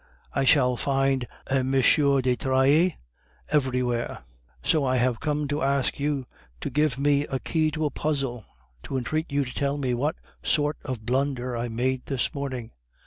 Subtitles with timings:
[0.33, 1.69] I shall find a M.
[1.73, 2.93] de Trailles
[3.49, 4.23] everywhere.
[4.63, 6.25] So I have come to you to ask you
[6.61, 8.43] to give me a key to a puzzle,
[8.81, 12.71] to entreat you to tell me what sort of blunder I made this morning.